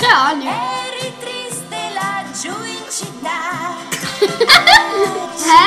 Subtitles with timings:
[0.00, 0.48] Keine Ahnung.
[0.48, 3.40] eri triste laggiù in città.
[5.48, 5.66] Hä?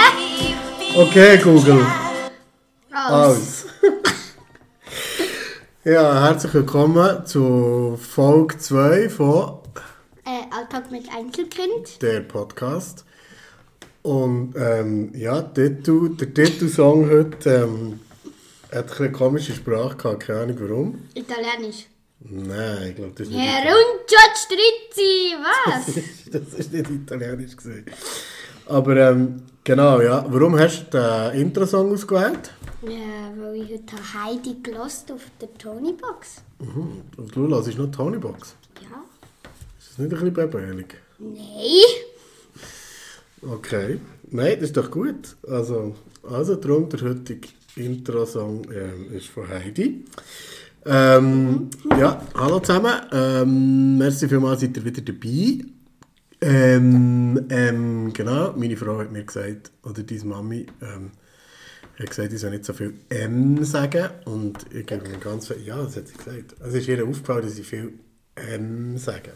[0.98, 1.86] Okay, Google.
[2.94, 3.12] Aus.
[3.12, 3.66] Aus.
[5.84, 9.60] ja, herzlich willkommen zu Folge 2 von
[10.26, 12.02] Äh, Alltag mit Einzelkind.
[12.02, 13.06] der Podcast.
[14.02, 18.00] Und ähm, ja, der Titelsong heute ähm,
[18.72, 21.00] hat ein bisschen komische Sprache gehabt, keine Ahnung warum.
[21.14, 21.88] Italienisch.
[22.20, 26.32] Nein, ich glaube, das ist nicht Heruncio Strizzi, was?
[26.32, 27.86] das ist nicht italienisch gesehen.
[28.68, 30.24] Aber ähm, genau, ja.
[30.28, 30.98] Warum hast du
[31.32, 32.52] den Intro-Song ausgewählt?
[32.84, 36.42] ja, weil ich heute Heidi gelost auf der Tonybox.
[36.60, 37.02] Mhm.
[37.18, 38.56] Und du hörst noch Tony Box.
[38.82, 39.04] Ja.
[39.80, 40.96] Ist das nicht ein bisschen bebelig?
[41.20, 41.82] Nein.
[43.42, 44.00] Okay.
[44.30, 45.36] Nein, das ist doch gut.
[45.48, 50.06] Also, also darum, der heutige Intro-Song ähm, ist von Heidi.
[50.86, 51.70] Ähm,
[52.00, 52.94] ja, hallo zusammen.
[53.12, 55.64] Ähm, merci vielmals, seid ihr wieder dabei.
[56.42, 61.12] Ähm, ähm, genau, meine Frau hat mir gesagt, oder deine Mami, ähm,
[62.00, 64.10] hat gesagt, ich soll nicht so viel M sagen.
[64.26, 66.56] Und ich gebe mir ganz viel, ja, das hat sie gesagt.
[66.60, 67.94] Also es ist ihr aufgefallen, dass ich viel
[68.36, 69.34] M sage.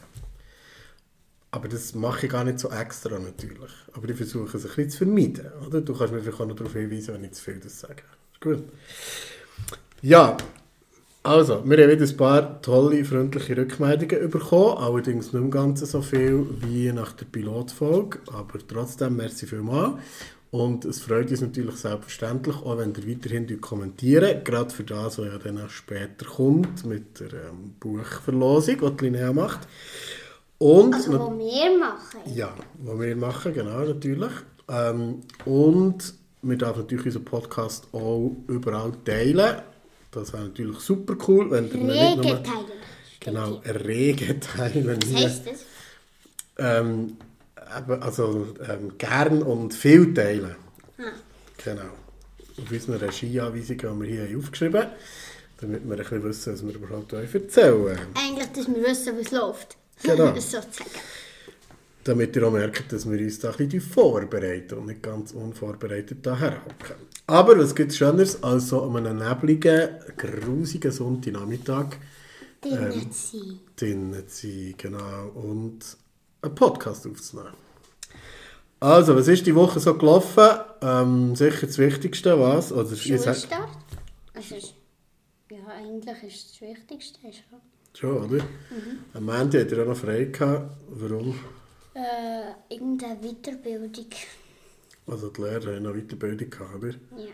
[1.51, 3.71] Aber das mache ich gar nicht so extra natürlich.
[3.93, 5.51] Aber ich versuche es ein bisschen zu vermeiden.
[5.65, 5.81] Oder?
[5.81, 8.03] Du kannst mir vielleicht auch noch darauf hinweisen, wenn ich zu viel das sage.
[8.45, 8.59] Gut.
[10.03, 10.37] Ja,
[11.23, 14.77] also, wir haben wieder ein paar tolle, freundliche Rückmeldungen bekommen.
[14.77, 18.19] Allerdings nicht im Ganzen so viel wie nach der Pilotfolge.
[18.31, 19.95] Aber trotzdem, merci vielmals.
[20.51, 24.45] Und es freut uns natürlich selbstverständlich, auch wenn ihr weiterhin kommentiert.
[24.45, 29.05] Gerade für das, was ja dann auch später kommt, mit der ähm, Buchverlosung, die die
[29.05, 29.67] Linnea macht.
[30.59, 32.35] Und Also, was wir machen.
[32.35, 34.31] ja, was wir machen, genau, natürlich.
[34.69, 36.13] Ähm, und
[36.49, 39.61] wir dürfen natürlich unseren Podcast auch überall teilen.
[40.11, 42.43] Das wäre natürlich super cool, wenn ihr nicht nur...
[42.43, 42.65] teilen.
[43.19, 44.99] Genau, rege teilen.
[45.01, 45.65] Was heisst das?
[46.57, 47.17] Ähm,
[47.99, 50.55] also ähm, gern und viel teilen.
[50.99, 51.03] Ah.
[51.63, 51.81] Genau.
[52.61, 54.85] Auf unseren Regieanweisungen haben wir hier aufgeschrieben,
[55.59, 57.99] damit wir ein bisschen wissen, was wir überhaupt euch erzählen.
[58.13, 59.75] Eigentlich, dass wir wissen, wie es läuft.
[60.03, 60.27] Genau.
[60.35, 60.91] Sozusagen.
[62.05, 66.19] Damit ihr auch merkt, dass wir uns da ein bisschen vorbereiten und nicht ganz unvorbereitet
[66.23, 66.95] da herhocken.
[67.25, 71.97] Aber was gibt es Schöneres als so an einem nebligen, grusigen Sonntagnachmittag
[72.61, 73.59] Drinnen sein.
[73.75, 75.79] drinnen zu sein, genau, und
[76.43, 77.49] einen Podcast aufzunehmen.
[78.79, 80.59] Also, was ist die Woche so gelaufen?
[80.81, 82.69] Ähm, sicher das Wichtigste, was?
[82.69, 83.47] Sagt- Schulstart.
[84.35, 84.75] Ist,
[85.49, 87.19] ja, eigentlich ist das Wichtigste.
[87.21, 87.59] Schon.
[87.93, 88.45] Schon, oder?
[89.13, 90.77] Am Ende hat er auch noch frei gehabt.
[90.89, 91.33] Warum?
[91.95, 94.07] Äh, irgendeine Weiterbildung.
[95.07, 96.89] Also die Lehrer haben noch Weiterbildung gehabt, oder?
[96.89, 97.31] Ja.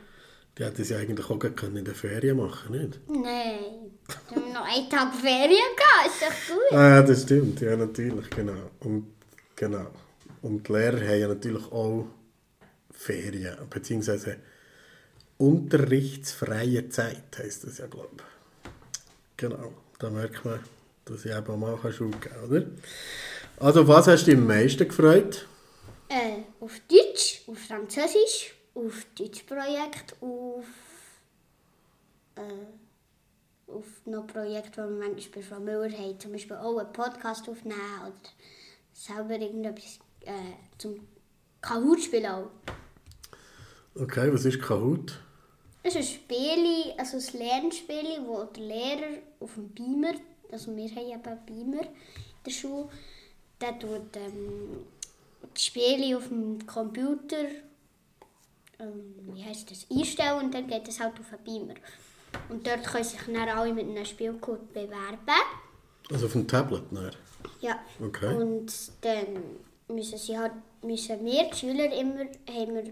[0.55, 2.99] Die hätten sie eigentlich auch gleich in der Ferien machen nicht?
[3.07, 3.91] Nein.
[4.29, 6.77] Wir haben noch einen Tag Ferien gehabt, ist doch gut.
[6.77, 8.69] Ah, ja, das stimmt, ja, natürlich, genau.
[8.81, 9.07] Und,
[9.55, 9.87] genau.
[10.43, 12.05] Und die Lehrer haben ja natürlich auch
[12.91, 14.37] Ferien, beziehungsweise
[15.37, 18.69] unterrichtsfreie Zeit, heisst das ja, glaube ich.
[19.37, 20.59] Genau, da merkt man,
[21.05, 22.65] dass ich eben auch mal Schule geben kann, oder?
[23.61, 25.47] Also, was hast du dich am meisten gefreut?
[26.09, 30.65] Äh, auf Deutsch, auf Französisch, auf Deutschprojekt, auf.
[32.37, 36.19] Äh, auf noch Projekte, die wir manchmal bei Frau Müller haben.
[36.19, 38.13] Zum Beispiel auch einen Podcast aufnehmen oder
[38.93, 40.31] selber irgendetwas äh,
[40.79, 40.99] zum
[41.61, 42.49] Kahoot spielen auch.
[43.93, 45.19] Okay, was ist Kahoot?
[45.83, 50.15] Es ist ein Spiel, also ein Lernspiel, wo der Lehrer auf dem Beamer,
[50.51, 51.93] also wir haben eben Beamer in
[52.43, 52.89] der Schule,
[53.61, 54.85] der tut ähm,
[55.55, 57.45] die Spiele auf dem Computer
[58.81, 61.79] ähm, wie heisst das, einstellen und dann geht es halt auf den Beamer.
[62.49, 65.19] Und dort können sich dann alle mit einem Spielcode bewerben.
[66.11, 67.11] Also auf dem Tablet, ne?
[67.59, 67.79] Ja.
[68.03, 68.33] Okay.
[68.35, 68.71] Und
[69.01, 72.83] dann müssen, sie halt, müssen wir, die Schüler, immer haben wir,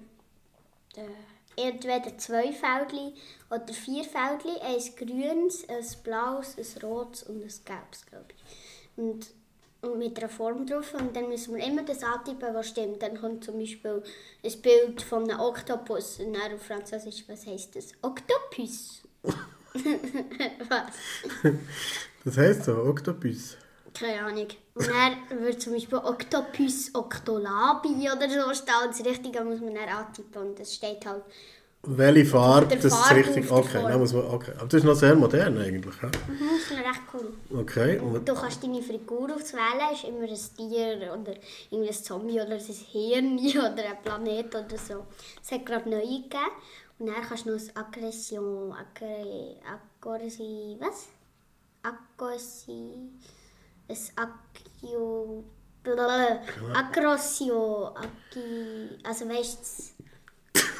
[0.95, 3.13] äh, entweder zwei Feldchen
[3.49, 9.03] oder vier Feldchen, ein grünes, ein blaues, ein rotes und ein gelbes, glaube ich.
[9.03, 9.27] Und
[9.97, 13.01] mit einer Form drauf und dann müssen wir immer das antippen, was stimmt.
[13.01, 14.03] Dann kommt zum Beispiel
[14.43, 17.91] ein Bild von einem Oktopus und dann auf Französisch, was heisst das?
[18.01, 19.01] Oktopus.
[20.69, 21.53] was?
[22.25, 23.57] Das heisst so, Oktopus.
[23.93, 24.47] Keine Ahnung.
[24.75, 28.75] Und dann wird zum Beispiel Octopus octolabi oder so stehen.
[28.85, 30.41] Und das Richtige muss man dann antippen.
[30.41, 31.23] Und das steht halt.
[31.83, 33.49] Welche Farbe, das ist richtig.
[33.49, 34.51] Okay, dann muss man, okay.
[34.57, 35.95] Aber das ist noch sehr modern eigentlich.
[36.01, 36.07] Ja?
[36.07, 37.59] Mhm, das ist noch recht cool.
[37.61, 37.99] Okay.
[37.99, 39.93] Und, Du kannst deine Figur auswählen.
[39.93, 40.27] ist immer ein
[40.57, 41.35] Tier oder
[41.71, 43.39] irgendwie ein Zombie oder ein Hirn
[43.73, 45.05] oder ein Planet oder so.
[45.41, 46.51] Es hat gerade neu gegeben.
[46.99, 49.55] Und dann kannst du noch ein Aggression, Aggre,
[50.03, 51.07] Aggressi, was?
[51.81, 53.09] Aggressi,
[53.87, 53.97] ein
[55.83, 56.41] blablabla,
[56.73, 60.08] Aggressio, Aggi, also weißt du,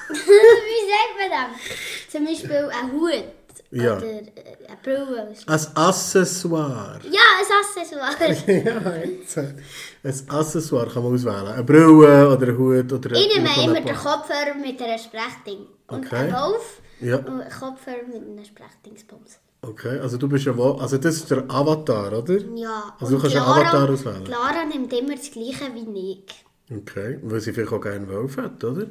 [0.10, 2.12] wie sagt man das?
[2.12, 3.24] Zum Beispiel ein Hut
[3.72, 3.98] Ja.
[3.98, 5.36] oder eine Brille.
[5.48, 7.00] Ein Accessoire.
[7.04, 8.34] Ja, ein Accessoire.
[8.48, 9.38] ja, jetzt.
[9.38, 11.48] Ein Accessoire kann man auswählen.
[11.48, 13.96] Eine Brille oder ein Hut oder Ich nehme immer ein den.
[13.96, 15.68] Kopfhörer mit einer Sprechding.
[15.88, 16.16] Und Okay.
[16.16, 17.18] einen Wolf Ja.
[17.18, 19.40] und einen Kopfhörer mit einem Sprechdingsbums.
[19.62, 22.38] Okay, also du bist ja wohl, also das ist der Avatar, oder?
[22.56, 24.24] Ja, Also du kannst einen Avatar auswählen.
[24.24, 26.78] Clara nimmt immer das gleiche wie ich.
[26.78, 28.88] Okay, weil sie vielleicht auch gerne Wolf hat, oder?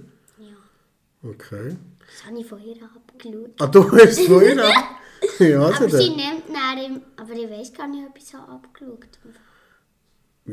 [1.23, 1.77] Okay.
[2.07, 3.51] das habe ich von ihr abgeschaut.
[3.61, 4.85] Ah, du hast es von ihr ab?
[5.41, 9.09] Ja, also Aber sie nimmt im- aber ich weiß gar nicht, ob ich so abgeschaut
[9.25, 9.35] habe.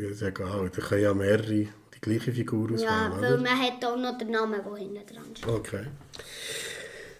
[0.02, 1.70] Ja, ist egal, da können ja mehrere die
[2.02, 3.44] gleiche Figur auswählen, Ja, weil oder?
[3.44, 5.48] man hat auch noch den Namen, der hinten dran steht.
[5.48, 5.86] Okay.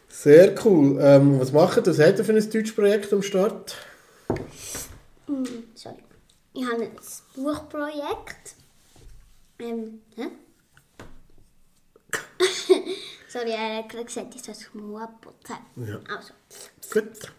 [0.10, 0.98] Sehr cool.
[1.00, 2.00] Ähm, was machen das?
[2.00, 3.76] Was hat ihr für ein Deutschprojekt am Start?
[5.28, 5.46] Hm,
[5.76, 6.04] sorry.
[6.54, 6.92] Ich habe ein
[7.36, 8.56] Buchprojekt.
[9.60, 10.28] Ähm, hä?
[13.36, 15.56] sorry, er hat gerade gesagt, ich soll das mal putzen.
[15.76, 16.00] Ja.
[16.16, 16.34] Also,
[16.94, 17.34] Gut.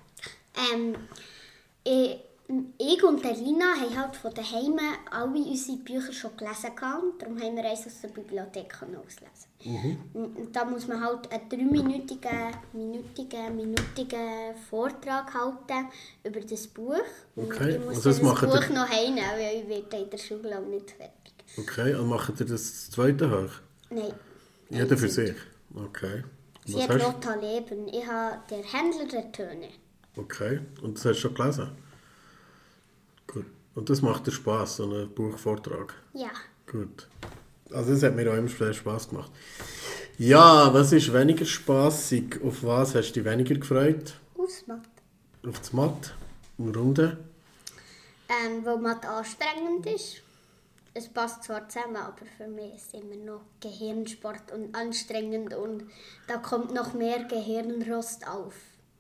[0.73, 0.95] ähm,
[1.85, 2.19] ich,
[2.79, 4.79] ich und Lina haben halt von daheim
[5.11, 7.03] alle unsere Bücher schon gelesen gehabt.
[7.23, 9.99] Darum haben wir eins aus der Bibliothek auslesen.
[10.15, 15.89] Und da muss man halt einen dreiminütigen, minütigen, minütigen Vortrag halten
[16.23, 16.95] über das Buch.
[17.35, 20.11] Und Okay, Ich muss also das das Buch ihr- noch heim, weil ich werde in
[20.11, 21.35] der Schule auch nicht fertig.
[21.59, 23.51] Okay, und macht ihr das zweite hoch?
[23.91, 24.13] Nein.
[24.71, 25.35] Jeder für sich?
[25.77, 26.25] Okay.
[26.65, 27.87] Sie Was hat Lotta Leben.
[27.89, 29.69] Ich habe der Händler der Töne.
[30.17, 31.69] Okay, und das hast du schon gelesen?
[33.27, 33.45] Gut.
[33.75, 35.95] Und das macht dir Spass, so ein Buchvortrag?
[36.15, 36.31] Ja.
[36.67, 37.07] Gut.
[37.71, 39.31] Also das hat mir auch immer sehr Spass gemacht.
[40.19, 42.41] Ja, was ist weniger spaßig?
[42.43, 44.15] Auf was hast du dich weniger gefreut?
[44.37, 44.89] Ausmacht.
[45.47, 46.15] Auf das Matt?
[46.57, 47.19] Warum denn?
[48.29, 50.23] Ähm, weil Mathe anstrengend ist.
[50.97, 55.85] Es passt zwar zusammen, aber für mich ist es immer noch Gehirnsport und anstrengend und
[56.27, 58.55] da kommt noch mehr Gehirnrost auf.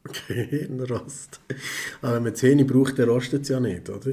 [0.28, 1.40] Gehirnrost.
[2.02, 4.10] Aber wenn man Zähne braucht, dann rostet es ja nicht, oder?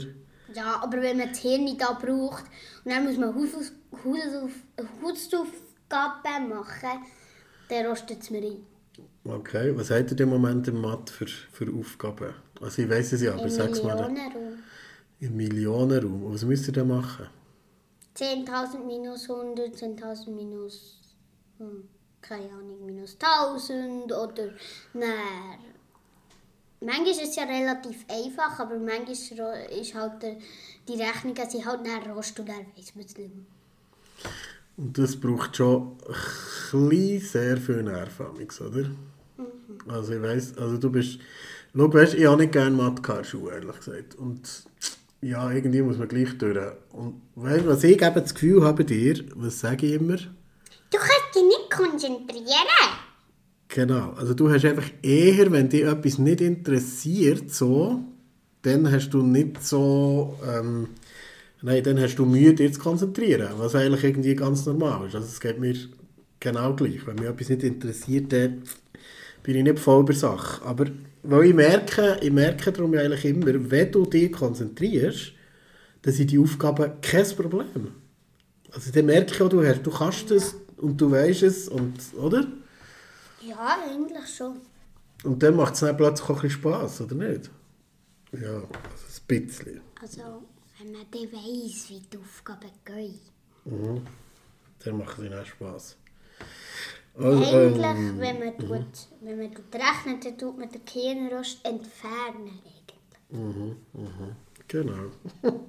[0.53, 2.45] Ja, aber wenn man das Hirn da braucht
[2.85, 3.71] und dann muss man Hausauf-
[4.03, 4.63] Hausauf-
[5.03, 6.99] Hausaufgaben machen,
[7.69, 8.65] dann rostet es mir ein.
[9.25, 12.33] Okay, was habt ihr im Moment im Mathe für, für Aufgaben?
[12.61, 13.95] Also ich weiss es ja, aber Im sag's mal.
[13.95, 14.53] Millionenraum.
[15.19, 16.33] Im Millionenraum.
[16.33, 17.27] Was müsst ihr denn machen?
[18.15, 20.99] 10.000 minus 100, 10.000 minus,
[21.57, 21.87] hm,
[22.21, 24.49] keine Ahnung, minus 1000 oder
[24.93, 25.59] nein.
[26.81, 30.37] Manchmal ist es ja relativ einfach, aber manchmal ist halt der,
[30.87, 33.45] die Rechnungen sind halt näher rost und dann weiss man es nicht mehr.
[34.75, 38.89] Und das braucht schon ein bisschen sehr viel Nerv, amigs, oder?
[39.87, 41.19] Also ich weiss, also du bist...
[41.75, 44.15] Schau, weißt, ich habe nicht gerne Mathe gehabt ehrlich gesagt.
[44.15, 44.41] Und
[45.23, 46.57] ja, irgendwie muss man gleich durch.
[46.91, 50.17] Und weißt, was ich eben das Gefühl habe dir, was sage ich immer?
[50.17, 52.89] Du kannst dich nicht konzentrieren.
[53.69, 58.03] Genau, also du hast einfach eher, wenn dich etwas nicht interessiert, so,
[58.61, 60.89] dann hast du nicht so, ähm,
[61.61, 65.15] nein, dann hast du Mühe, dich zu konzentrieren, was eigentlich irgendwie ganz normal ist.
[65.15, 65.75] Also es geht mir
[66.39, 67.07] genau gleich.
[67.07, 68.61] Wenn mich etwas nicht interessiert, dann
[69.43, 70.65] bin ich nicht voll bei Sache.
[70.65, 70.85] Aber
[71.23, 75.33] weil ich merke, ich merke darum eigentlich immer, wenn du dich konzentrierst,
[76.01, 77.93] dann sind die Aufgaben kein Problem.
[78.71, 81.97] Also dann merke ich auch, du, hast, du kannst es und du weißt es, und,
[82.17, 82.45] oder?
[83.41, 84.61] Ja, eigentlich schon.
[85.23, 87.49] Und dann macht es dann plötzlich auch ein bisschen Spass, oder nicht?
[88.33, 89.81] Ja, also ein bisschen.
[90.01, 90.43] Also,
[90.79, 94.01] wenn man dann weiss, wie die Aufgaben gehen.
[94.83, 95.97] Dann macht es dann auch Spass.
[97.15, 98.85] Also, Eigentlich, ähm, wenn man, tut,
[99.21, 102.59] wenn man tut rechnet, dann tut man den Gehirnrost entfernen.
[103.29, 103.75] Eigentlich.
[104.67, 105.11] genau.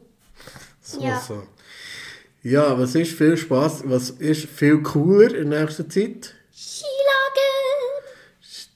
[0.80, 1.20] so, Ja.
[1.20, 1.42] so.
[2.42, 6.34] Ja, was ist viel Spass, was ist viel cooler in nächster Zeit?
[6.52, 6.90] Skilager!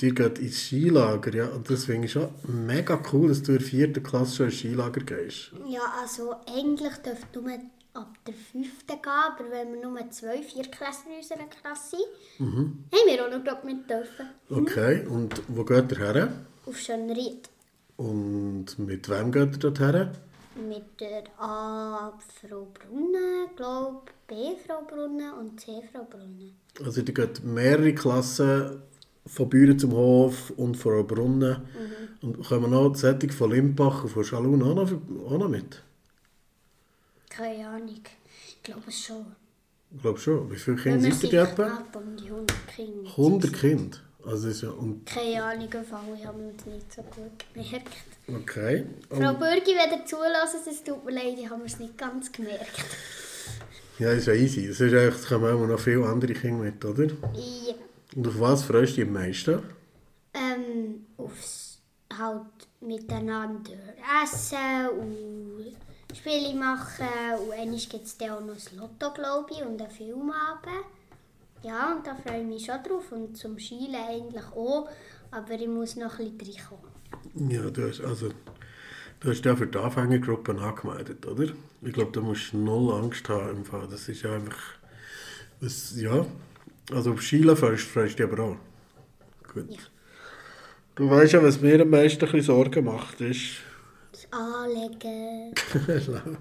[0.00, 1.46] Dir geht ins Skilager, ja.
[1.48, 4.58] Und das finde ich schon mega cool, dass du in der vierten Klasse schon ins
[4.58, 5.52] Skilager gehst.
[5.66, 7.58] Ja, also eigentlich dürfte nur
[7.95, 12.07] ab der fünften gehen, aber wenn wir nur zwei Viertklässler in unserer Klasse sind,
[12.38, 14.26] haben wir auch noch glaub, mit dürfen.
[14.50, 16.33] Okay, und wo geht ihr her?
[16.66, 17.49] Auf Schönried.
[17.97, 20.12] Und mit wem geht ihr dort her?
[20.57, 24.35] Mit der A Frau Brunnen, glaube B
[24.66, 26.52] Frau Brunnen und C Frau Brunnen.
[26.85, 28.83] Also die geht mehrere Klassen
[29.26, 31.57] von Büren zum Hof und von Brunnen.
[32.23, 34.92] Und kommen noch die Sättig von Limbach und von Schalun auch noch,
[35.26, 35.83] auch noch mit?
[37.45, 38.02] Ahnung.
[38.49, 39.26] Ich glaube schon.
[39.95, 40.50] Ich glaube schon.
[40.50, 41.64] Wie viele Kinder sind ihr etwa?
[41.64, 43.11] knapp um die 100 Kinder.
[43.11, 43.99] 100 Kinder.
[44.26, 47.88] Also ist ja, und, Keine Ahnung, Fall, ich habe das nicht so gut gemerkt.
[48.28, 48.85] okay.
[49.09, 52.30] Frau Und, Bürgi, wenn ihr zulässt, es tut mir leid, ich habe es nicht ganz
[52.30, 52.85] gemerkt.
[53.99, 54.68] ja, ist ja easy.
[54.68, 57.07] Das ist eigentlich, da kommen auch noch viele andere Kinder mit, oder?
[57.07, 57.75] Ja.
[58.16, 59.62] Und auf was freust du dich am meisten?
[60.35, 61.78] Ähm, aufs
[62.18, 62.42] halt
[62.80, 63.71] miteinander
[64.23, 65.76] essen und
[66.14, 67.06] Spiele machen
[67.44, 70.86] und einmal gibt es dann auch noch das Lotto, glaube ich, und einen Filmabend.
[71.62, 74.88] Ja, und da freue ich mich schon drauf und zum Schielen eigentlich auch,
[75.30, 77.50] aber ich muss noch ein bisschen reinkommen.
[77.50, 78.30] Ja, du hast, also,
[79.20, 81.52] du hast ja für die Anfängergruppen angemeldet, oder?
[81.82, 83.86] Ich glaube, da musst du null Angst haben im Fall.
[83.90, 84.78] Das ist einfach...
[85.60, 86.24] Das, ja,
[86.92, 88.56] also auf Schielen freust, freust du dich aber auch.
[89.52, 89.70] Gut.
[89.70, 89.78] Ja.
[90.94, 93.56] Du weißt ja, was mir am meisten ein Sorgen macht, ist...
[94.30, 95.54] Das Anlegen.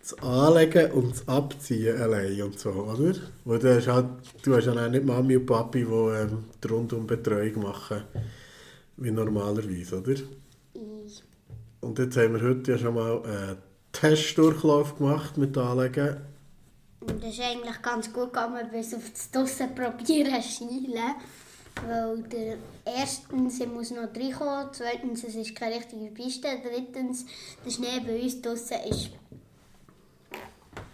[0.00, 3.14] das Anlegen und das Abziehen allein und so, oder?
[3.44, 4.06] Weil du hast, halt,
[4.42, 8.02] du hast ja auch nicht Mami und Papi, die ähm, die Rundumbetreuung machen,
[8.96, 10.12] wie normalerweise, oder?
[10.12, 11.22] Ich,
[11.80, 13.58] Und jetzt haben wir heute ja schon mal einen
[13.92, 16.16] Testdurchlauf gemacht mit Anlegen.
[17.00, 21.14] und das ist eigentlich ganz gut gegangen, bis auf das Draussen probieren schielen.
[21.86, 27.24] Weil der, erstens, ich muss noch reinkommen, zweitens, es ist keine richtige Piste, drittens,
[27.64, 29.10] der Schnee bei uns draussen ist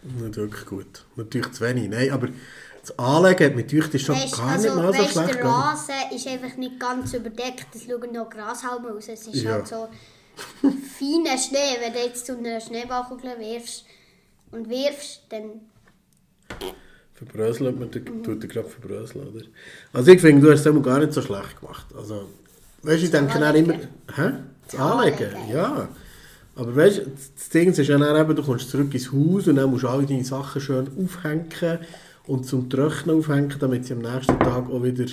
[0.03, 1.05] Nicht wirklich gut.
[1.17, 1.91] Natürlich zu wenig.
[1.91, 2.29] Nein, aber
[2.81, 5.45] das Anlegen mit euch das schon Weisst, gar also, nicht mal so schlecht der.
[5.45, 7.67] Rasen ist einfach nicht ganz überdeckt.
[7.75, 9.09] Es schauen noch Grashalme aus.
[9.09, 9.53] Es ist Ja.
[9.53, 9.89] halt so
[10.37, 11.77] feiner Schnee.
[11.81, 13.85] Wenn du jetzt zu einer Schneeballkugel wirfst
[14.53, 15.61] und wirfst, dann...
[17.19, 19.45] Verbröseln, man tut tut er gerade verbröseln, oder?
[19.93, 21.87] Also ich finde, du hast es immer gar nicht so schlecht gemacht.
[21.97, 22.29] Also,
[22.83, 23.75] weißt du, ich denke dann immer...
[24.15, 24.33] Hä?
[24.71, 24.81] Das?
[24.81, 25.31] Anlegen.
[25.53, 25.89] Ja.
[26.55, 27.03] Aber weißt du,
[27.35, 29.89] das Ding ist ja dann eben, du kommst zurück ins Haus und dann musst du
[29.89, 31.49] alle deine Sachen schön aufhängen
[32.27, 35.07] und zum Trocknen aufhängen, damit sie am nächsten Tag auch wieder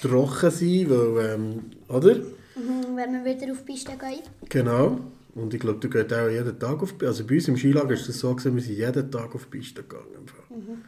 [0.00, 2.14] trocken sind, weil, ähm, oder?
[2.16, 4.22] Mhm, Wenn wir wieder auf die Piste gehen.
[4.48, 4.98] Genau.
[5.36, 8.08] Und ich glaube, du gehst auch jeden Tag auf Also bei uns im Skilager ist
[8.08, 10.26] das so, gewesen, wir sind jeden Tag auf die Piste gegangen.
[10.26, 10.78] Fall.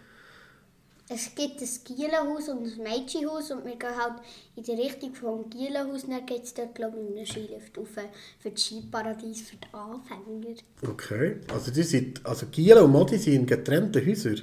[1.10, 4.20] Es gibt ein Gielenhaus und ein Mädchenhaus und wir gehen halt
[4.56, 6.06] in die Richtung vom Gielenhaus.
[6.06, 7.88] Dann geht es dort, glaube ich, einen Skilift rauf
[8.38, 10.56] für das Skiparadies für die Anfänger.
[10.86, 11.40] Okay.
[11.52, 14.42] Also die sind, also Giela und Modi sind in getrennten Häusern.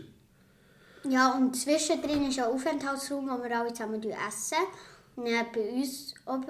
[1.10, 4.58] Ja, und zwischendrin ist ein Aufenthaltsraum, wo wir alle zusammen essen.
[5.16, 6.50] Und dann bei uns oben,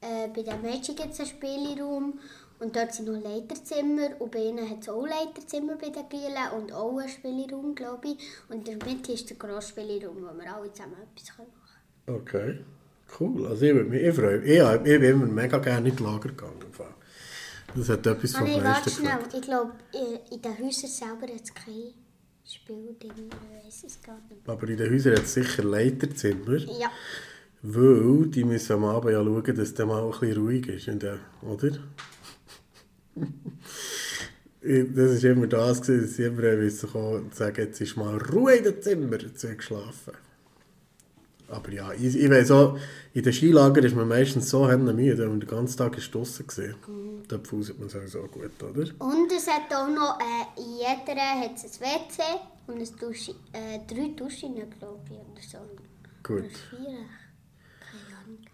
[0.00, 2.20] äh, bei den Mädchen gibt es einen Spielraum.
[2.58, 4.18] Und dort sind noch Leiterzimmer.
[4.18, 8.08] Und bei ihnen hat es auch Leiterzimmer bei den Gielen und auch einen Spielraum, glaube
[8.08, 8.18] ich.
[8.48, 11.46] Und in der Mitte ist der grosse Spielraum, wo wir alle zusammen etwas machen
[12.06, 12.18] können.
[12.20, 12.64] Okay.
[13.20, 13.46] Cool.
[13.46, 14.50] Also ich würde mich, ich freue mich.
[14.50, 16.52] Ich, ich bin immer mega gerne in die Lager gegangen.
[17.74, 19.18] Das hat etwas Ah, nein, meisten warte schnell.
[19.34, 19.72] Ich glaube,
[20.32, 21.92] in- den Häusern selber hat es kein
[22.44, 23.12] Spielding.
[23.12, 24.48] Ich weiß es gar nicht.
[24.48, 26.56] Aber in den Häusern hat es sicher Leiterzimmer.
[26.56, 26.90] Ja.
[27.62, 30.88] Weil die müssen am Abend ja schauen, dass es mal auch ein bisschen ruhig ist.
[31.42, 31.72] Oder?
[34.60, 38.16] Ich- Das war immer das, gewesen, dass sie immer wissen und sagen, jetzt ist mal
[38.16, 40.12] Ruhe in dem Zimmer, jetzt wird geschlafen.
[41.48, 42.76] Aber ja, ich, ich weiss auch,
[43.14, 46.44] in den Skilagern ist man meistens so müde, wenn man den ganzen Tag ist draussen
[46.46, 46.74] gesehen.
[47.28, 48.82] Da fuselt man sowieso gut, oder?
[48.98, 52.22] Und es hat auch noch, äh, in jeder hat es ein WC
[52.66, 55.58] und ein Dusche, äh, drei Duschen, glaube ich, oder so.
[56.24, 56.40] Gut.
[56.40, 56.98] Oder vier.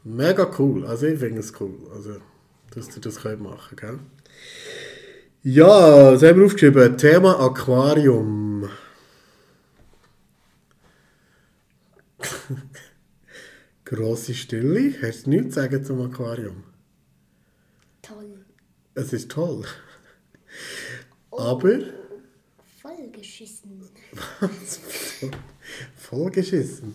[0.04, 0.84] Mega cool.
[0.86, 2.16] Also ich finde es cool, also,
[2.74, 3.98] dass ihr das könnt machen gell?
[5.44, 6.96] Ja, was haben wir aufgeschrieben?
[6.96, 8.68] Thema Aquarium.
[13.84, 14.94] Grosse Stille.
[15.02, 16.62] Hast du nichts zu sagen zum Aquarium?
[18.02, 18.44] Toll.
[18.94, 19.64] Es ist toll.
[21.32, 21.80] Aber
[22.80, 23.82] Vollgeschissen.
[25.96, 26.94] vollgeschissen.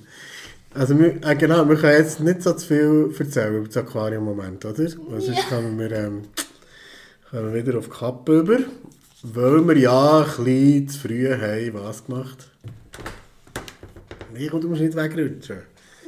[0.73, 4.27] Also wir, äh, genau, wir können jetzt nicht so zu viel erzählen über das Aquarium
[4.27, 4.87] im Moment, oder?
[4.87, 6.23] Sonst kommen wir, ähm,
[7.29, 8.59] kommen wir wieder auf die Kappe über.
[9.23, 12.49] Weil wir ja ein bisschen zu früh haben was gemacht.
[14.33, 15.63] Nee, komm, du musst nicht wegrutschen.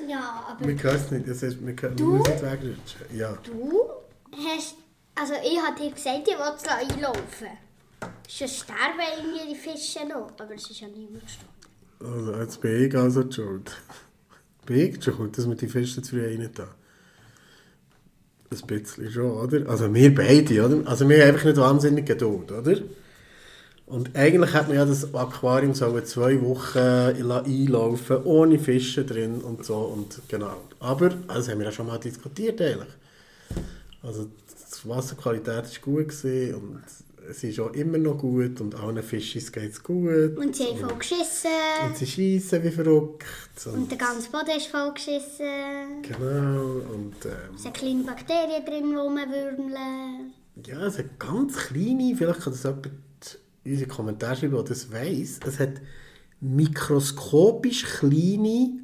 [0.07, 3.01] Ja, aber Wir können es nicht, das heißt, wir, können, müssen nicht wegrutschen.
[3.15, 3.37] Ja.
[3.43, 3.89] du
[4.31, 4.75] hast,
[5.15, 7.47] also ich habe dir gesagt, ich will es einlaufen.
[8.27, 11.49] Schon sterben irgendwie die Fische noch, aber es ist ja niemand gestorben.
[11.99, 13.71] Also jetzt bin ich also die schuld.
[14.65, 16.67] Bin ich die schuld, dass wir die Fische zu früh rein tun?
[18.51, 19.69] Ein bisschen schon, oder?
[19.69, 20.89] Also wir beide, oder?
[20.89, 22.77] Also wir haben einfach nicht wahnsinnig Geduld, oder?
[23.85, 29.65] Und eigentlich hat man ja das Aquarium so zwei Wochen einlaufen, ohne Fische drin und
[29.65, 30.57] so und genau.
[30.79, 32.93] Aber, das haben wir ja schon mal diskutiert eigentlich.
[34.03, 36.81] Also die Wasserqualität ist gut und
[37.29, 40.37] es ist auch immer noch gut und allen Fischis geht es gut.
[40.37, 41.49] Und sie haben voll geschissen.
[41.87, 43.25] Und sie schießen wie verrückt.
[43.65, 46.01] Und, Und der ganze Boden ist voll geschissen.
[46.01, 46.81] genau.
[46.93, 50.33] Und ähm, Es sind kleine Bakterien drin, die rumwürmeln.
[50.65, 52.89] ja, es hat ganz kleine, vielleicht kann das jemand
[53.63, 55.39] in unsere Kommentare schreiben, der das weiss.
[55.45, 55.73] Es hat
[56.41, 58.79] mikroskopisch kleine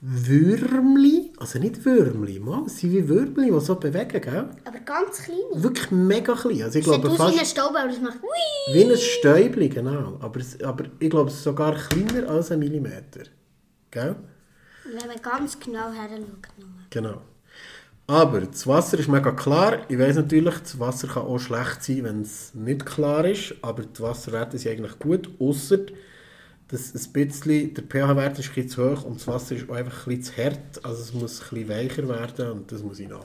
[0.00, 4.50] Würmli, also nicht Würmli, mal, es sind wie Würmli, die so bewegen, gell?
[4.64, 5.40] Aber ganz kleine.
[5.54, 6.62] Wirklich mega klein.
[6.62, 8.96] Also ich Es glaube aus wie ein fast Staub, aber es macht «Ui!» wie ein
[8.96, 10.18] Stäubli, genau.
[10.20, 13.22] Aber, es, aber ich glaube, es ist sogar kleiner als ein Millimeter.
[13.90, 14.16] Gell?
[14.84, 16.52] Wenn man ganz genau her schaut.
[16.90, 17.22] Genau.
[18.06, 19.78] Aber das Wasser ist mega klar.
[19.88, 23.54] Ich weiß natürlich, das Wasser kann auch schlecht sein, wenn es nicht klar ist.
[23.62, 25.78] Aber die Wasserwerte sind eigentlich gut, außer
[26.70, 29.74] dass ein bisschen, der pH-Wert ist ein bisschen zu hoch und das Wasser ist auch
[29.74, 30.84] einfach ein bisschen zu hart.
[30.84, 33.24] Also es muss ein bisschen weicher werden und das muss ich noch.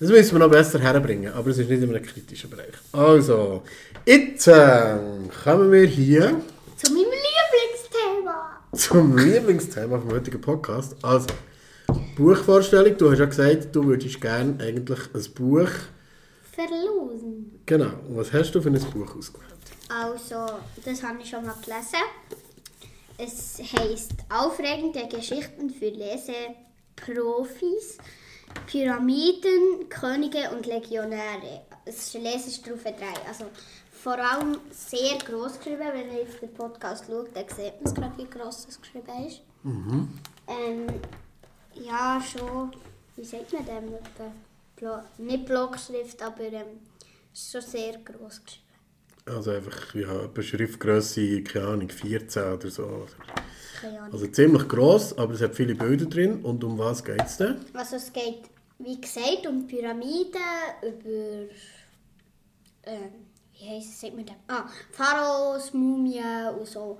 [0.00, 2.72] Das müssen wir noch besser herbringen, aber es ist nicht in einem kritischen Bereich.
[2.90, 3.62] Also,
[4.04, 4.96] jetzt äh,
[5.44, 6.40] kommen wir hier
[6.76, 8.58] Zu meinem Lieblingsthema.
[8.74, 10.96] zum Lieblingsthema vom heutigen Podcast.
[11.02, 11.28] Also,
[12.16, 12.96] Buchvorstellung.
[12.98, 15.68] Du hast ja gesagt, du würdest gerne eigentlich ein Buch.
[16.50, 17.60] Verlosen.
[17.66, 17.90] Genau.
[18.08, 19.51] Und was hast du für ein Buch ausgewählt?
[19.94, 20.46] Also,
[20.84, 21.98] das habe ich schon mal gelesen.
[23.18, 26.56] Es heißt Aufregende Geschichten für Leseprofis,
[28.66, 31.66] Pyramiden, Könige und Legionäre.
[31.84, 33.28] Es ist Lesestufe 3.
[33.28, 33.44] Also
[33.92, 35.90] vor allem sehr groß geschrieben.
[35.92, 39.26] Wenn ihr auf den Podcast schaut, dann sieht man es gerade, wie groß das geschrieben
[39.26, 39.42] ist.
[40.48, 40.86] Ähm,
[41.74, 42.72] ja, schon,
[43.16, 43.92] wie sagt man dem?
[45.18, 46.80] Nicht Blockschrift, aber ähm,
[47.32, 48.71] es ist schon sehr groß geschrieben.
[49.24, 53.06] Also einfach, ja, etwa Schriftgröße, keine Ahnung, 14 oder so.
[54.10, 56.44] Also ziemlich gross, aber es hat viele Bilder drin.
[56.44, 57.56] Und um was geht es denn?
[57.72, 58.42] Also es geht,
[58.78, 60.40] wie gesagt, um Pyramiden,
[60.82, 61.48] über,
[62.84, 63.12] ähm,
[63.52, 64.36] wie heisst es, sagt man das?
[64.48, 66.98] Ah, Pharaos, Mumien und so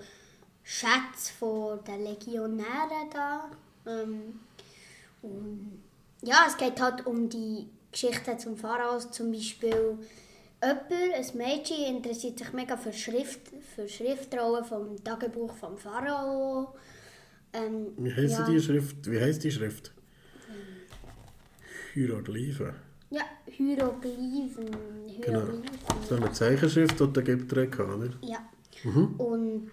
[0.62, 3.50] Schätze von den Legionären da.
[3.86, 4.40] Ähm,
[5.22, 5.82] und
[6.22, 9.98] ja, es geht halt um die Geschichte zum Pharaos, zum Beispiel
[10.62, 13.40] jemand, ein Mädchen, interessiert sich mega für Schrift,
[13.74, 16.74] für Schriftrollen vom Tagebuch vom Pharao.
[17.52, 18.46] Ähm, Wie heisst ja.
[18.46, 19.10] die Schrift?
[19.10, 19.92] Wie heisst die Schrift?
[21.92, 22.72] Hieroglyphen.
[23.10, 24.70] Ja, Hieroglyphen.
[25.20, 25.40] Genau.
[25.40, 25.68] Hieroglyphen.
[26.08, 28.10] So eine Zeichenschrift, die der gibt drin, oder?
[28.22, 28.38] Ja.
[29.18, 29.70] Und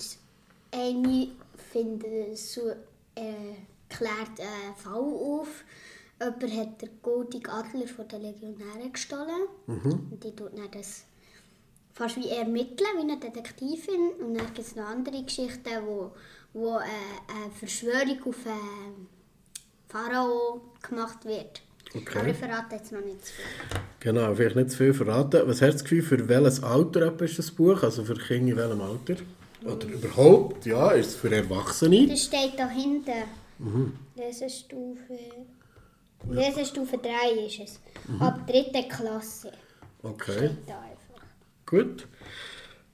[0.71, 1.27] eine
[1.71, 2.69] findet so
[3.15, 3.55] äh,
[3.89, 5.63] klärt einen Fall auf.
[6.19, 9.47] Jemand hat den goldenen Adler von den Legionären gestohlen.
[9.67, 11.05] Und die tut dann das
[11.93, 14.11] fast wie ermitteln, wie eine Detektivin.
[14.19, 16.11] Und dann gibt es noch andere Geschichten, wo,
[16.53, 19.07] wo äh, eine Verschwörung auf einen
[19.87, 21.61] Pharao gemacht wird.
[21.95, 22.19] Okay.
[22.19, 23.45] Aber ich verrate jetzt noch nicht zu viel.
[23.99, 25.41] Genau, vielleicht nicht zu viel verraten.
[25.45, 27.81] Was hast du das Gefühl, für welches Alter ist das Buch?
[27.81, 29.15] Also für Kinder in welchem Alter?
[29.65, 32.07] Oder überhaupt, ja, ist es für Erwachsene?
[32.07, 33.23] Das steht da hinten.
[34.15, 35.17] Lesestufe.
[36.27, 37.79] Lesestufe 3 ist es.
[38.19, 39.51] Ab dritte Klasse.
[40.03, 40.51] Okay,
[41.65, 42.07] gut.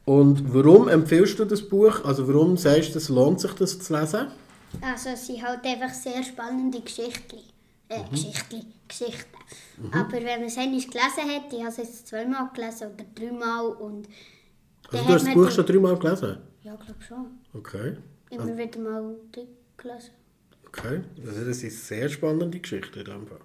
[0.06, 2.04] Und warum empfiehlst du das Buch?
[2.06, 4.28] Also warum sagst du, es lohnt sich, das zu lesen?
[4.82, 7.38] Also es sind halt einfach sehr spannende Geschichten.
[7.90, 8.74] Äh, Geschichten.
[8.88, 9.36] Geschichten.
[9.92, 13.68] Aber wenn man es einmal gelesen hat, ich habe es jetzt zweimal gelesen oder dreimal
[13.68, 14.08] und
[14.92, 16.38] Also du hast das Buch schon dreimal gelesen?
[16.64, 17.26] Ja, ich glaube schon.
[17.54, 17.98] Okay,
[18.30, 19.16] Immer wieder mal
[19.78, 20.12] gelesen.
[20.78, 21.02] Okay.
[21.26, 23.40] Also das sind sehr spannende Geschichten in dem Fall.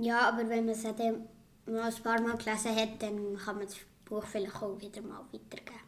[0.00, 1.26] Ja, aber wenn man es dann
[1.66, 5.20] mal ein paar Mal gelesen hat, dann kann man das Buch vielleicht auch wieder mal
[5.32, 5.80] weitergeben.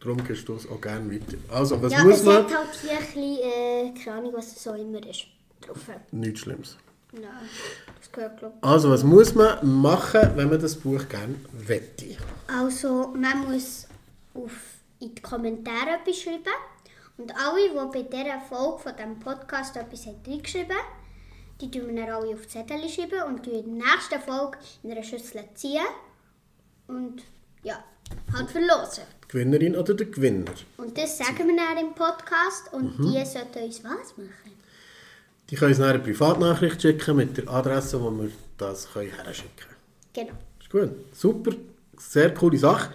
[0.00, 1.38] Darum gehst du es auch gerne weiter.
[1.48, 2.36] Also, was Ja, muss es man...
[2.36, 5.26] hat halt hier ein bisschen, äh, keine Ahnung, was es so immer ist.
[5.60, 5.78] Drauf.
[6.12, 6.76] Nichts Schlimmes.
[7.12, 7.22] Nein,
[7.98, 12.16] das gehört, glaube Also, was muss man machen, wenn man das Buch gerne wette?
[12.46, 13.86] Also, man muss
[14.34, 14.52] auf,
[15.00, 16.44] in die Kommentare schreiben.
[17.18, 21.06] Und alle, die bei dieser Folge von diesem Podcast etwas reingeschrieben haben,
[21.60, 24.90] die tun wir alle auf die Zettel schreiben und die in der nächsten Folge in
[24.92, 25.86] einer Schüssel ziehen.
[26.86, 27.22] Und
[27.62, 27.82] ja,
[28.34, 29.04] halt verlosen.
[29.24, 30.52] Die Gewinnerin oder der Gewinner?
[30.76, 34.52] Und das sagen wir dann im Podcast und die sollten uns was machen?
[35.48, 39.50] Die können uns dann eine Privatnachricht schicken mit der Adresse, wo wir das können herschicken
[39.56, 39.76] können.
[40.12, 40.38] Genau.
[40.60, 41.14] Ist gut.
[41.14, 41.52] Super.
[41.98, 42.92] Sehr coole Sache.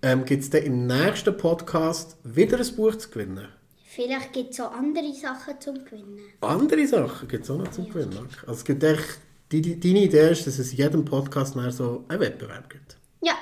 [0.00, 3.48] Ähm, Gibt es dann im nächsten Podcast wieder ein Buch zu gewinnen?
[3.84, 6.20] Vielleicht gibt es auch andere Sachen zum Gewinnen.
[6.40, 8.16] Andere Sachen gibt es auch noch zum Gewinnen.
[8.16, 8.36] okay.
[8.42, 9.18] Also es gibt echt,
[9.50, 12.96] die, die, deine Idee ist, dass es in jedem Podcast nachher so einen Wettbewerb gibt.
[13.22, 13.34] Ja,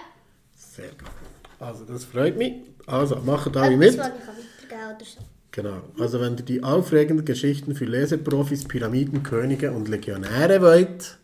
[0.54, 1.10] Sehr gut.
[1.58, 2.54] Also das freut mich.
[2.86, 3.90] Also macht alle etwas, mit.
[3.92, 5.20] ich weitergeben oder so.
[5.50, 5.82] Genau.
[5.98, 11.18] Also wenn ihr die aufregenden Geschichten für Leseprofis, Pyramiden, Könige und Legionäre wollt,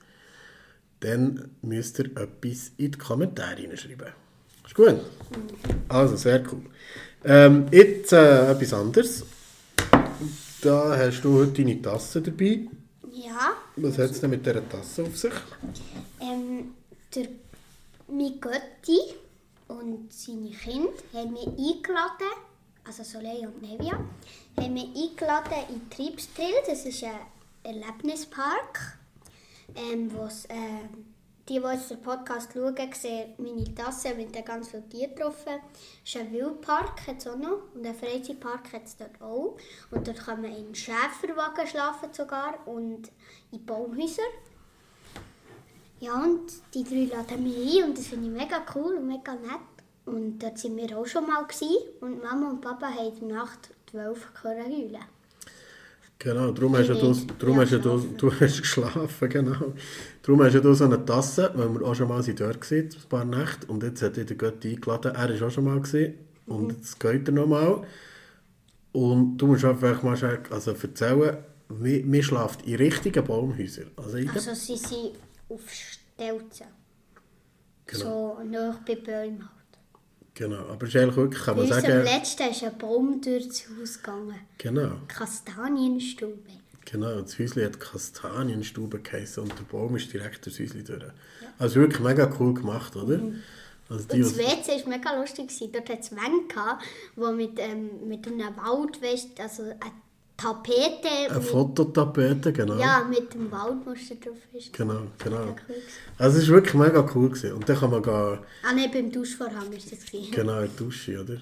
[1.00, 4.21] dann müsst ihr etwas in die Kommentare hineinschreiben.
[4.72, 5.00] Ist gut?
[5.90, 6.62] Also, sehr cool.
[7.26, 9.22] Ähm, jetzt äh, etwas anderes.
[10.62, 12.60] Da hast du heute deine Tasse dabei.
[13.12, 15.32] Ja, Was hat es denn mit dieser Tasse auf sich?
[16.20, 16.72] ähm,
[17.14, 17.28] der
[18.08, 18.98] mein Götti
[19.68, 22.32] und seine Kinder haben mich eingeladen,
[22.84, 24.00] also Soleil und Nevia,
[24.56, 26.54] haben mich eingeladen in Triebstrill.
[26.66, 27.10] Das ist ein
[27.62, 28.98] Erlebnispark,
[29.76, 30.54] ähm, wo's, äh,
[31.48, 35.44] die, die jetzt den Podcast schauen, sehen meine Tasse mit den ganz vielen Tieren drauf.
[35.46, 39.56] Es ist ein Wildpark hat's auch noch und ein Freizeitpark hat es dort auch.
[39.90, 43.10] Und dort kann man in Schäferwagen schlafen sogar und
[43.50, 44.24] in Baumhäusern.
[45.98, 49.34] Ja, und die drei laden mich ein und das finde ich mega cool und mega
[49.34, 49.60] nett.
[50.04, 51.76] Und dort sind wir auch schon mal gewesen.
[52.00, 55.04] und Mama und Papa haben in der Nacht zwölf können heulen.
[56.22, 58.16] Genau, darum hast, ja du, darum Ja, hast ja du, schlafen.
[58.16, 59.74] du hast geschlafen, genau.
[60.22, 62.78] Darum hast ja du so eine Tasse, weil wir auch schon mal sind dort waren,
[62.84, 63.66] ein paar Nächte.
[63.66, 66.14] Und jetzt hat der Götti eingeladen, er war auch schon mal gewesen.
[66.46, 67.82] Und jetzt geht er noch mal.
[68.92, 70.16] Und du musst einfach mal
[70.50, 73.90] also erzählen, wie, wie schlaft in richtigen Baumhäusern.
[73.96, 75.12] Also in Also sie sind
[75.48, 76.66] auf Stelzen.
[77.86, 78.38] Genau.
[78.38, 79.48] So nah bei Bäumen.
[80.34, 83.20] Genau, aber es ist eigentlich wirklich, kann man uns am sagen, letzten ist ein Baum
[83.20, 84.38] durchs Haus gegangen.
[84.58, 86.38] genau, Kastanienstube.
[86.84, 91.02] genau, das Häuschen hat Kastanienstube geheißen und der Baum ist direkt durchs Häuschen durch.
[91.58, 93.20] Also wirklich mega cool gemacht, oder?
[93.88, 95.48] Also die, Und das WC war mega lustig.
[95.48, 95.70] gewesen.
[95.72, 96.84] Dort hatte es Wände, gehabt,
[97.16, 99.92] wo mit, ähm, mit einem Wald, weißt, also eine
[100.36, 101.30] Tapete.
[101.30, 102.76] Eine Fototapete, genau.
[102.76, 104.72] ja, mit dem Waldmuster drauf ist.
[104.72, 105.44] Genau, genau.
[105.68, 105.76] Cool.
[106.18, 107.28] Also es war wirklich mega cool.
[107.28, 107.52] Gewesen.
[107.52, 108.12] Und dann kann man gehen,
[108.64, 110.32] Ah nein, beim Duschvorhang ist das gewesen.
[110.32, 111.38] genau Dusche, oder?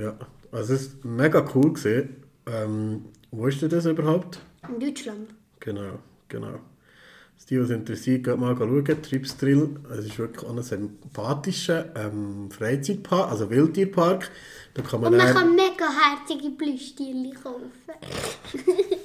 [0.00, 0.18] Ja.
[0.52, 1.72] Also es ist mega cool.
[1.72, 2.22] Gewesen.
[2.46, 4.40] Ähm, wo ist denn das überhaupt?
[4.68, 5.30] In Deutschland.
[5.60, 6.60] Genau, genau.
[7.48, 8.84] Die, es interessiert, geht mal schauen.
[9.02, 9.76] Tripsdrill.
[9.92, 14.30] Es ist wirklich ein sympathischer ähm, Freizeitpark, also Wildtierpark.
[14.74, 17.62] Da kann man, Und man dann- kann mega herzige Plüschtierchen kaufen.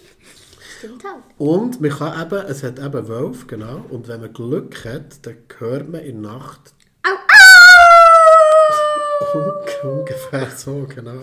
[0.80, 1.24] Stimmt halt.
[1.38, 3.86] Und man kann eben, es hat eben Wölfe, genau.
[3.89, 7.10] Und wenn man Glück hat, dann hört man in der Nacht Au,
[9.38, 9.89] au!
[10.00, 11.22] ungefähr so, genau.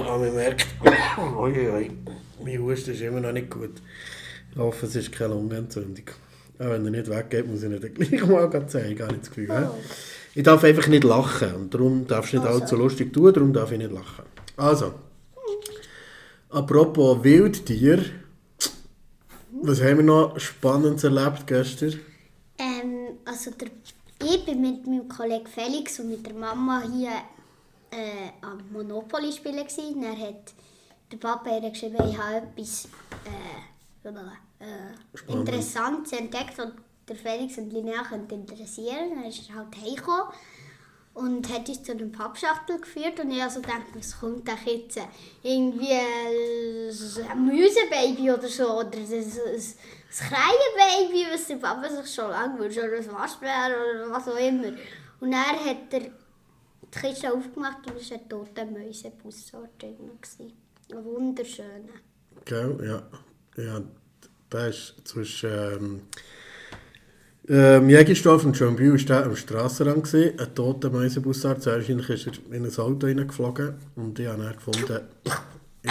[0.00, 0.66] Aber man merkt,
[1.36, 1.90] oi, oi,
[2.44, 3.80] mein Husten ist immer noch nicht gut.
[4.50, 6.04] Ich hoffe, es ist keine Lungenentzündung.
[6.58, 8.96] Auch wenn er nicht weggeht, muss ich dann gleich mal zeigen.
[8.96, 9.48] Gar nicht das Gefühl.
[9.50, 9.66] hä?
[10.34, 11.54] Ich darf einfach nicht lachen.
[11.54, 14.24] Und darum darfst du nicht allzu lustig tun, darum darf ich nicht lachen.
[14.56, 14.94] Also,
[16.50, 18.04] apropos Wildtier.
[19.62, 21.94] Was haben wir noch Spannendes erlebt gestern?
[22.58, 23.68] Ähm, also der,
[24.22, 27.10] ich bin mit meinem Kollegen Felix und mit der Mama hier
[27.94, 30.02] äh, am Monopoly spielen gewesen.
[30.02, 30.52] Dann hat
[31.10, 32.88] der Papa ihr geschrieben, ich habe etwas
[33.24, 35.32] äh, äh.
[35.32, 36.74] Interessantes entdeckt und
[37.08, 39.10] der Felix und Linnea könnte interessieren.
[39.14, 40.32] Dann ist er halt heimgekommen
[41.14, 44.98] und hat uns zu einem Pappschachtel geführt und ich also gedacht, was kommt da jetzt?
[45.42, 49.62] Irgendwie ein Müsebaby oder so oder ein, ein, ein
[50.10, 54.72] Kreienbaby, was der Papa sich schon lange wünscht oder ein Waschbär oder was auch immer.
[55.20, 56.10] Und dann hat er
[56.94, 60.10] die Kiste aufgemacht und es war ein toter Mäusebussorte drin.
[60.20, 60.52] gewesen.
[60.92, 61.94] Ein wunderschöner.
[62.44, 62.78] Gell?
[62.86, 63.62] Ja.
[63.62, 63.82] ja.
[64.50, 66.02] Da ist zwischen ähm,
[67.46, 71.64] ähm, und John Biel ist der am Strassenrand gesehen, ein toter Mäusebussard.
[71.66, 75.00] Wahrscheinlich ist er in ein Auto reingeflogen und ich habe dann gefunden,
[75.82, 75.90] ich,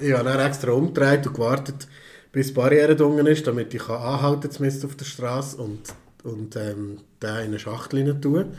[0.00, 1.88] ich habe dann extra umgedreht und gewartet,
[2.32, 5.94] bis die Barriere unten ist, damit ich kann anhalten zumindest auf der Straße und,
[6.24, 8.52] und ähm, den in eine Schachtel rein tun.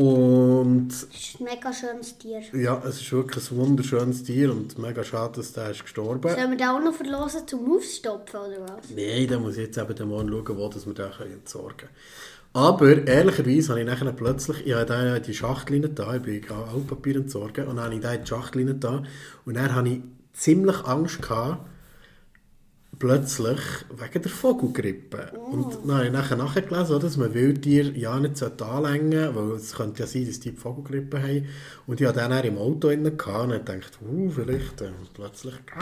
[0.00, 2.40] Und Das ist ein mega schönes Tier.
[2.54, 6.34] ja, es ist wirklich ein wunderschönes Tier und mega schade, dass der ist gestorben.
[6.34, 8.88] Sollen wir den auch noch verlosen zum Aufstopfen oder was?
[8.96, 11.90] Nein, da muss ich jetzt eben Mann schauen, wo dass wir den entsorgen können.
[12.54, 16.22] Aber ehrlicherweise habe ich nachher plötzlich, ich habe da in die Schachtel rein da, ich
[16.22, 19.02] bin auch Altpapier entsorgen, und dann habe ich da die Schachtel rein da
[19.44, 20.00] und dann habe ich
[20.32, 21.58] ziemlich Angst gehabt,
[23.00, 23.58] plötzlich
[23.90, 25.32] wegen der Vogelgrippe.
[25.32, 29.50] Und dann habe ich nachher nachgelesen, oder, dass man Wildtiere ja nicht anlängen sollte, weil
[29.56, 31.48] es könnte ja sein, dass die die Vogelgrippe haben.
[31.86, 35.54] Und ich hatte dann im Auto gehabt und gedacht, uh, vielleicht äh, plötzlich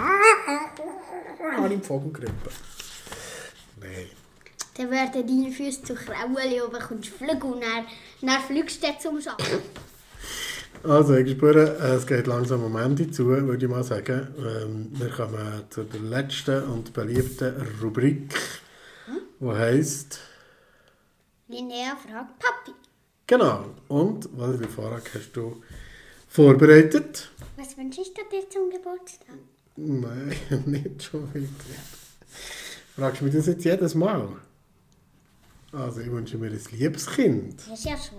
[1.56, 2.50] habe ich die Vogelgrippe.
[3.80, 4.06] Nein.
[4.76, 7.84] Dann werden deine Füße zu Krauen und bekommst Flügel und dann,
[8.22, 9.58] dann fliegst du zum Schatten.
[10.84, 14.28] Also, ich spüre, es geht langsam am Ende zu, würde ich mal sagen.
[14.38, 18.34] Ähm, wir kommen zu der letzten und beliebten Rubrik,
[19.40, 20.20] die heisst
[21.48, 22.72] Linnea fragt Papi.
[23.26, 23.74] Genau.
[23.88, 25.62] Und welche Frage hast du
[26.28, 27.30] vorbereitet?
[27.56, 29.36] Was wünschst du dir zum Geburtstag?
[29.76, 30.34] Nein,
[30.66, 31.48] nicht schon wieder.
[32.96, 34.28] Fragst du mich das jetzt jedes Mal?
[35.72, 37.60] Also, ich wünsche mir ein liebes Kind.
[37.68, 38.16] Das ist ja so.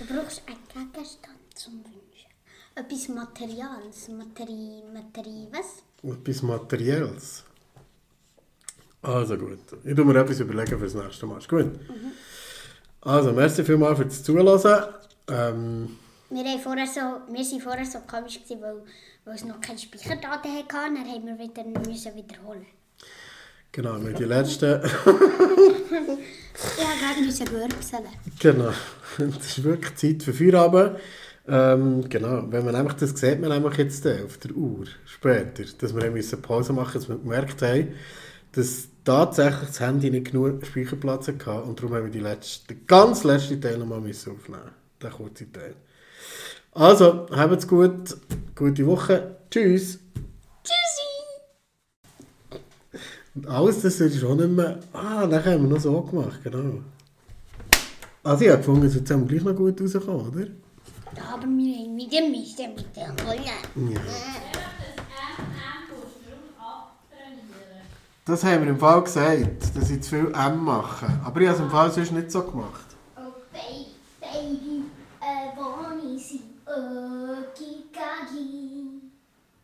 [0.00, 2.30] Du brauchst einen Gegenstand zum Wünschen.
[2.74, 4.08] Etwas Materials.
[4.08, 4.82] Materi...
[4.94, 5.46] Materi...
[5.52, 5.82] was?
[6.02, 7.44] Etwas Materielles.
[9.02, 9.58] Also gut.
[9.84, 11.36] Ich tue mir etwas überlegen für das nächste Mal.
[11.36, 11.78] Ist gut?
[13.02, 14.94] Also, merci vielmals fürs Zuhören.
[15.28, 15.98] Ähm,
[16.30, 18.82] Wir, haben vorher so, wir sind vorher so komisch, gewesen, weil,
[19.26, 20.64] weil es noch keine Speicherdaten hatte.
[20.66, 22.66] Dann haben wir wieder müssen wiederholen.
[23.72, 24.82] Genau, mit die letzten.
[26.60, 28.04] Habe gerade müssen gürpseln.
[28.38, 28.72] genau.
[29.18, 30.98] Es ist wirklich Zeit für Feierabend.
[31.48, 35.96] Ähm, genau, wenn man nämlich, das sieht man nämlich jetzt auf der Uhr später, dass
[35.96, 37.88] wir müssen Pause machen dass wir gemerkt haben,
[38.52, 42.86] dass tatsächlich das Handy nicht genug Speicherplatz hatte und darum haben wir die letzte, den
[42.86, 44.70] ganz letzten Teil nochmal müssen aufnehmen
[45.02, 45.74] Den kurzen Teil.
[46.72, 48.16] Also, habt's gut,
[48.54, 49.98] gute Woche, tschüss!
[53.48, 54.78] alles das ist auch nicht mehr.
[54.92, 56.80] Ah, dann haben wir noch so gemacht, genau.
[58.22, 60.46] Also ich habe gefunden, es ist gleich noch gut rauskommen, oder?
[61.16, 63.44] Ja, aber wir haben wieder Mist mit der Rolle.
[63.94, 64.00] Ja.
[68.26, 71.06] Das haben wir im Fall gesagt, dass ich zu viel M mache.
[71.24, 72.86] Aber ich habe es im Fall sonst nicht so gemacht.
[73.16, 73.86] Oh, Baby,
[74.20, 74.84] Baby,
[75.20, 78.59] äh, Bonnie, sie, äh, Kikagi.